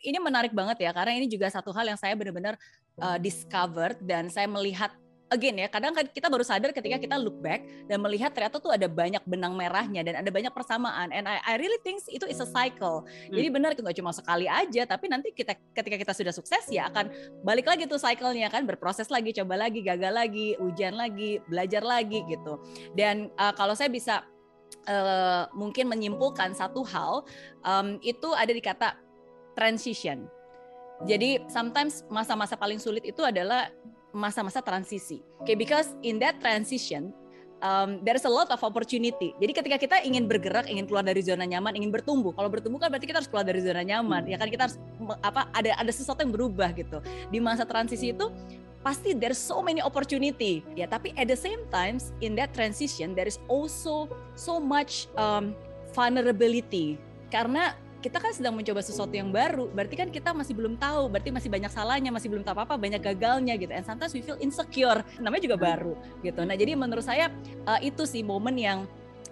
[0.00, 2.56] ini menarik banget ya karena ini juga satu hal yang saya benar-benar
[3.00, 4.92] uh, discovered dan saya melihat
[5.30, 8.74] again ya kadang kan kita baru sadar ketika kita look back dan melihat ternyata tuh
[8.74, 11.14] ada banyak benang merahnya dan ada banyak persamaan.
[11.14, 13.06] And I, I really think itu is a cycle.
[13.06, 13.32] Hmm.
[13.32, 16.90] jadi benar itu nggak cuma sekali aja tapi nanti kita ketika kita sudah sukses ya
[16.90, 17.08] akan
[17.46, 22.26] balik lagi tuh cyclenya kan berproses lagi coba lagi gagal lagi ujian lagi belajar lagi
[22.26, 22.58] gitu.
[22.98, 24.26] Dan uh, kalau saya bisa
[24.90, 27.22] uh, mungkin menyimpulkan satu hal
[27.62, 28.98] um, itu ada di kata
[29.56, 30.28] transition
[31.08, 33.72] jadi sometimes masa-masa paling sulit itu adalah
[34.12, 35.24] masa-masa transisi.
[35.40, 37.14] Okay, because in that transition
[37.64, 39.32] um, there is a lot of opportunity.
[39.40, 42.36] Jadi ketika kita ingin bergerak, ingin keluar dari zona nyaman, ingin bertumbuh.
[42.36, 44.28] Kalau bertumbuh kan berarti kita harus keluar dari zona nyaman.
[44.28, 44.76] Ya kan kita harus
[45.24, 47.00] apa ada ada sesuatu yang berubah gitu.
[47.32, 48.28] Di masa transisi itu
[48.84, 50.60] pasti there's so many opportunity.
[50.76, 54.04] Ya, tapi at the same times in that transition there is also
[54.36, 55.56] so much um,
[55.96, 57.00] vulnerability.
[57.32, 61.30] Karena kita kan sedang mencoba sesuatu yang baru, berarti kan kita masih belum tahu, berarti
[61.30, 63.70] masih banyak salahnya, masih belum tahu apa-apa, banyak gagalnya gitu.
[63.70, 66.40] And sometimes we feel insecure, namanya juga baru gitu.
[66.42, 67.28] Nah jadi menurut saya
[67.68, 68.88] uh, itu sih momen yang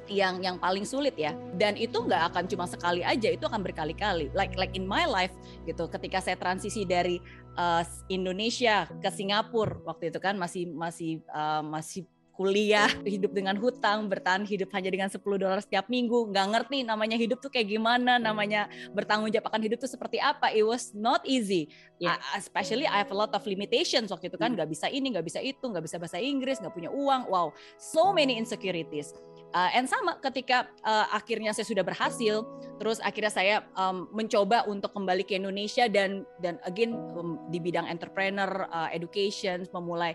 [0.09, 4.33] yang yang paling sulit ya dan itu nggak akan cuma sekali aja itu akan berkali-kali
[4.33, 5.33] like like in my life
[5.69, 7.21] gitu ketika saya transisi dari
[7.61, 14.07] uh, Indonesia ke Singapura waktu itu kan masih masih uh, masih kuliah, hidup dengan hutang,
[14.07, 18.23] bertahan hidup hanya dengan 10 dolar setiap minggu, nggak ngerti namanya hidup tuh kayak gimana,
[18.23, 20.55] namanya bertanggung jawab akan hidup tuh seperti apa.
[20.55, 21.67] It was not easy.
[21.99, 22.15] Yeah.
[22.39, 25.43] especially I have a lot of limitations waktu itu kan, nggak bisa ini, nggak bisa
[25.43, 27.27] itu, nggak bisa bahasa Inggris, nggak punya uang.
[27.27, 29.11] Wow, so many insecurities.
[29.51, 32.47] Uh, and sama ketika uh, akhirnya saya sudah berhasil,
[32.79, 37.91] terus akhirnya saya um, mencoba untuk kembali ke Indonesia dan dan again um, di bidang
[37.91, 40.15] entrepreneur, uh, education, memulai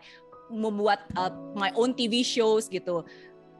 [0.52, 3.05] membuat uh, my own TV shows gitu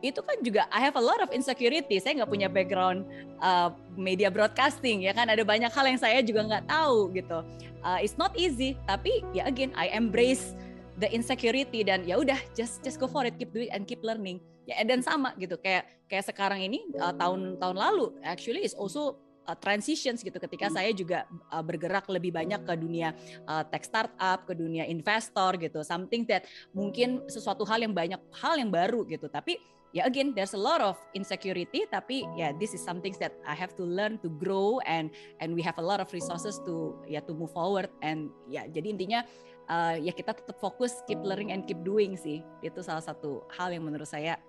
[0.04, 1.96] itu kan juga I have a lot of insecurity.
[2.04, 3.08] Saya nggak punya background
[3.40, 7.40] uh, media broadcasting ya kan ada banyak hal yang saya juga nggak tahu gitu.
[7.80, 10.60] Uh, it's not easy tapi ya again I embrace
[11.00, 14.44] the insecurity dan ya udah just just go for it keep doing and keep learning.
[14.68, 19.23] Ya dan sama gitu kayak kayak sekarang ini uh, tahun tahun lalu actually is also
[19.48, 23.16] uh, transitions gitu ketika saya juga uh, bergerak lebih banyak ke dunia
[23.48, 25.84] uh, tech startup, ke dunia investor gitu.
[25.84, 29.28] Something that mungkin sesuatu hal yang banyak hal yang baru gitu.
[29.28, 29.60] Tapi
[29.94, 33.54] ya again there's a lot of insecurity tapi ya yeah, this is something that I
[33.54, 37.22] have to learn to grow and and we have a lot of resources to ya
[37.22, 39.22] yeah, to move forward and ya jadi intinya
[39.70, 42.42] uh, ya kita tetap fokus keep learning and keep doing sih.
[42.66, 44.42] Itu salah satu hal yang menurut saya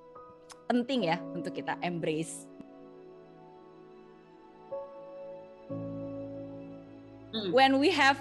[0.69, 2.49] penting ya untuk kita embrace
[7.53, 8.17] when we have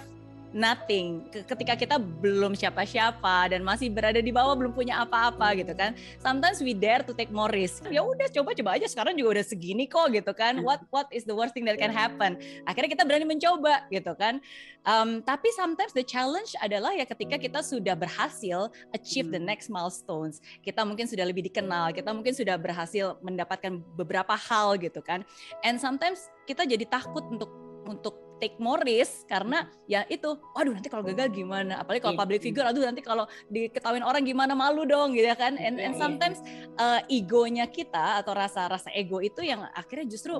[0.54, 5.98] nothing ketika kita belum siapa-siapa dan masih berada di bawah belum punya apa-apa gitu kan
[6.22, 7.82] sometimes we dare to take more risk.
[7.90, 10.62] Ya udah coba-coba aja sekarang juga udah segini kok gitu kan.
[10.62, 12.38] What what is the worst thing that can happen?
[12.70, 14.38] Akhirnya kita berani mencoba gitu kan.
[14.86, 19.50] Um, tapi sometimes the challenge adalah ya ketika kita sudah berhasil achieve the hmm.
[19.50, 20.38] next milestones.
[20.62, 25.26] Kita mungkin sudah lebih dikenal kita mungkin sudah berhasil mendapatkan beberapa hal gitu kan.
[25.66, 27.50] And sometimes kita jadi takut untuk
[27.84, 31.82] untuk take more risk karena ya itu waduh nanti kalau gagal gimana?
[31.82, 32.46] Apalagi kalau iya, public iya.
[32.50, 35.54] figure aduh nanti kalau diketahuin orang gimana malu dong gitu ya kan.
[35.58, 36.38] And, and iya, sometimes
[36.78, 40.38] uh, egonya kita atau rasa-rasa ego itu yang akhirnya justru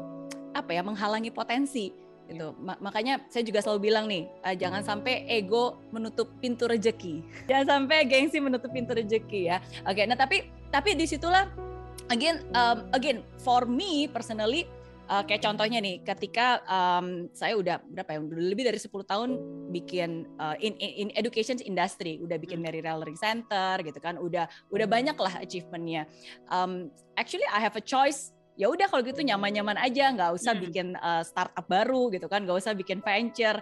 [0.55, 1.91] apa ya menghalangi potensi
[2.25, 7.21] itu makanya saya juga selalu bilang nih uh, jangan sampai ego menutup pintu rejeki.
[7.53, 9.61] Jangan sampai gengsi menutup pintu rejeki ya.
[9.85, 11.45] Oke okay, nah tapi tapi di situlah
[12.09, 14.65] again um, again for me personally
[15.09, 19.31] uh, kayak contohnya nih ketika um, saya udah berapa ya lebih dari 10 tahun
[19.73, 22.71] bikin uh, in, in in education industry udah bikin hmm.
[22.71, 26.09] Mary Learning Center gitu kan udah udah banyak lah achievementnya.
[26.49, 30.63] Um, actually I have a choice ya udah kalau gitu nyaman-nyaman aja nggak usah hmm.
[30.71, 33.61] bikin uh, startup baru gitu kan nggak usah bikin venture.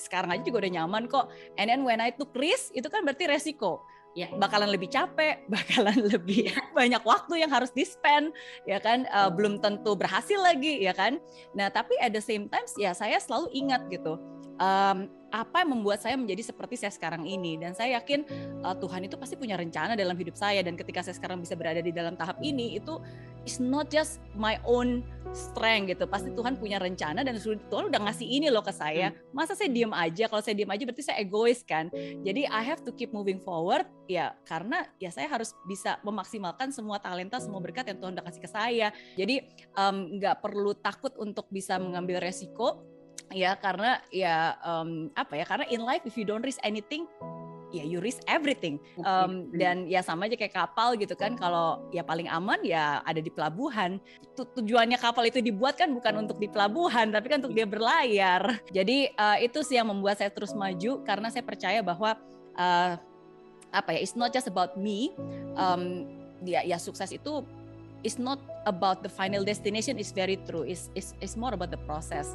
[0.00, 1.28] Sekarang aja juga udah nyaman kok.
[1.60, 3.84] And then when I took risk itu kan berarti resiko
[4.18, 8.34] ya bakalan lebih capek, bakalan lebih banyak waktu yang harus di spend,
[8.66, 11.22] ya kan, uh, belum tentu berhasil lagi, ya kan.
[11.54, 14.18] Nah, tapi at the same time, ya saya selalu ingat gitu,
[14.58, 17.56] um, apa yang membuat saya menjadi seperti saya sekarang ini?
[17.56, 18.26] Dan saya yakin
[18.62, 20.60] uh, Tuhan itu pasti punya rencana dalam hidup saya.
[20.60, 22.98] Dan ketika saya sekarang bisa berada di dalam tahap ini itu
[23.48, 25.00] is not just my own
[25.32, 26.04] strength gitu.
[26.10, 29.14] Pasti Tuhan punya rencana dan Tuhan udah ngasih ini loh ke saya.
[29.14, 29.18] Hmm.
[29.32, 30.26] masa saya diem aja?
[30.26, 31.88] Kalau saya diem aja berarti saya egois kan?
[32.26, 33.86] Jadi I have to keep moving forward.
[34.10, 38.42] Ya karena ya saya harus bisa memaksimalkan semua talenta semua berkat yang Tuhan udah kasih
[38.42, 38.88] ke saya.
[39.14, 39.46] Jadi
[40.18, 42.82] nggak um, perlu takut untuk bisa mengambil resiko
[43.30, 47.06] ya karena ya um, apa ya karena in life if you don't risk anything
[47.70, 48.82] ya you risk everything.
[49.06, 53.22] Um, dan ya sama aja kayak kapal gitu kan kalau ya paling aman ya ada
[53.22, 54.02] di pelabuhan.
[54.34, 58.60] Tujuannya kapal itu dibuat kan bukan untuk di pelabuhan tapi kan untuk dia berlayar.
[58.74, 62.18] Jadi uh, itu sih yang membuat saya terus maju karena saya percaya bahwa
[62.58, 62.98] uh,
[63.70, 65.14] apa ya it's not just about me
[65.54, 66.10] um,
[66.42, 67.46] ya ya sukses itu
[68.02, 70.66] is not about the final destination is very true.
[70.66, 72.34] Is is is more about the process